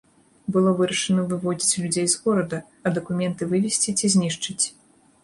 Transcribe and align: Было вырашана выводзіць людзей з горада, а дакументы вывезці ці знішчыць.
Было 0.53 0.69
вырашана 0.77 1.25
выводзіць 1.33 1.79
людзей 1.83 2.07
з 2.13 2.21
горада, 2.23 2.57
а 2.87 2.93
дакументы 2.97 3.41
вывезці 3.53 3.95
ці 4.01 4.11
знішчыць. 4.15 4.65